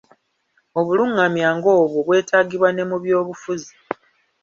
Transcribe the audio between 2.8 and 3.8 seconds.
mu byobufuzi.